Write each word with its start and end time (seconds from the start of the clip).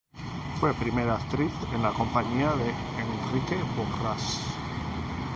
Fue 0.59 0.73
primera 0.73 1.13
actriz 1.13 1.51
en 1.75 1.83
la 1.83 1.91
compañía 1.93 2.51
de 2.53 2.69
Enrique 2.99 3.55
Borrás. 3.77 4.41